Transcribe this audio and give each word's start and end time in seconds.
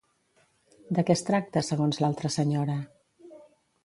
De 0.99 1.03
què 1.09 1.15
es 1.15 1.21
tracta, 1.27 1.63
segons 1.67 2.01
l'altra 2.05 2.31
senyora? 2.37 2.79